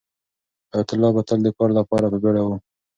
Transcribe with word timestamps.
حیات 0.71 0.89
الله 0.93 1.09
به 1.15 1.21
تل 1.27 1.39
د 1.43 1.47
کار 1.57 1.69
لپاره 1.79 2.05
په 2.11 2.17
بیړه 2.23 2.41
و. 2.45 2.49